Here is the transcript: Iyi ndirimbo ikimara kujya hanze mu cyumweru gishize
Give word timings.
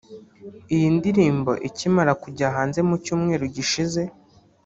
Iyi 0.75 0.87
ndirimbo 0.97 1.51
ikimara 1.69 2.11
kujya 2.23 2.47
hanze 2.55 2.79
mu 2.87 2.95
cyumweru 3.03 3.43
gishize 3.55 4.01